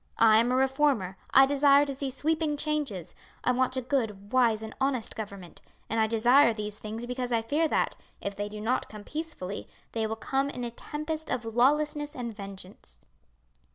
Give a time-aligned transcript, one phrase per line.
[0.17, 3.13] "I am a reformer; I desire to see sweeping changes;
[3.43, 7.43] I want a good, wise, and honest government; and I desire these things because I
[7.43, 11.45] fear that, if they do not come peacefully they will come in a tempest of
[11.45, 13.05] lawlessness and vengeance."